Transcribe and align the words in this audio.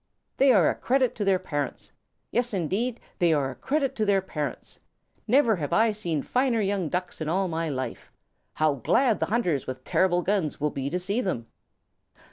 "They 0.37 0.51
are 0.51 0.67
a 0.67 0.73
credit 0.73 1.13
to 1.13 1.23
their 1.23 1.37
parents. 1.37 1.91
Yes, 2.31 2.55
indeed, 2.55 2.99
they 3.19 3.33
are 3.33 3.51
a 3.51 3.55
credit 3.55 3.95
to 3.97 4.03
their 4.03 4.19
parents. 4.19 4.79
Never 5.27 5.57
have 5.57 5.71
I 5.73 5.91
seen 5.91 6.23
finer 6.23 6.59
young 6.59 6.89
Ducks 6.89 7.21
in 7.21 7.29
all 7.29 7.47
my 7.47 7.69
life. 7.69 8.11
How 8.53 8.73
glad 8.73 9.19
the 9.19 9.27
hunters 9.27 9.67
with 9.67 9.83
terrible 9.83 10.23
guns 10.23 10.59
will 10.59 10.71
be 10.71 10.89
to 10.89 10.97
see 10.97 11.21
them." 11.21 11.45